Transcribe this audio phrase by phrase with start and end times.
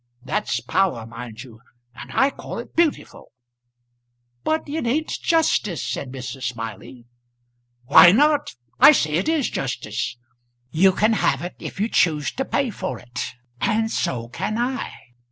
[0.25, 1.61] That's power, mind you,
[1.93, 3.31] and I call it beautiful."
[4.43, 6.41] "But it ain't justice," said Mrs.
[6.53, 7.05] Smiley.
[7.85, 8.55] "Why not?
[8.79, 10.17] I say it is justice.
[10.71, 14.91] You can have it if you choose to pay for it, and so can I.